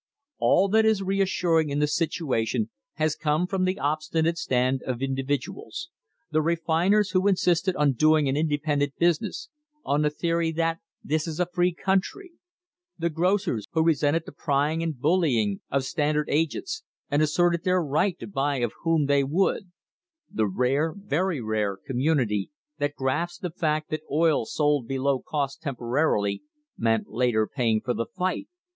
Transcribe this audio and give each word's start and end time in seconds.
All 0.39 0.67
that 0.69 0.83
is 0.83 1.03
reassuring 1.03 1.69
in 1.69 1.77
the 1.77 1.85
situation 1.85 2.71
has 2.95 3.15
come 3.15 3.45
from 3.45 3.65
the 3.65 3.77
obstinate 3.77 4.35
stand 4.39 4.81
of 4.81 4.99
individuals 4.99 5.91
the 6.31 6.41
refiners 6.41 7.11
who 7.11 7.27
insisted 7.27 7.75
on 7.75 7.91
doing 7.93 8.27
an 8.27 8.35
independent 8.35 8.95
business, 8.97 9.49
on 9.85 10.01
the 10.01 10.09
theory 10.09 10.51
that 10.53 10.79
"this 11.03 11.27
is 11.27 11.39
a 11.39 11.45
free 11.45 11.71
coun 11.71 12.01
try"; 12.01 12.29
the 12.97 13.11
grocers 13.11 13.67
who 13.73 13.83
resented 13.83 14.23
the 14.25 14.31
prying 14.31 14.81
and 14.81 14.99
bullying 14.99 15.61
of 15.69 15.83
Standard 15.83 16.27
agents, 16.31 16.81
and 17.11 17.21
asserted 17.21 17.63
their 17.63 17.79
right 17.79 18.17
to 18.17 18.25
buy 18.25 18.55
of 18.55 18.73
whom 18.81 19.05
they 19.05 19.23
would; 19.23 19.69
the 20.31 20.47
rare, 20.47 20.95
very 20.97 21.39
rare, 21.41 21.77
community 21.77 22.49
that 22.79 22.95
grasped 22.95 23.43
the 23.43 23.51
fact 23.51 23.91
that 23.91 24.01
oil 24.09 24.45
sold 24.47 24.87
below 24.87 25.19
cost 25.19 25.61
temporarily, 25.61 26.41
meant 26.75 27.07
later 27.07 27.45
paying 27.47 27.79
for 27.79 27.93
the 27.93 28.07
fight. 28.07 28.47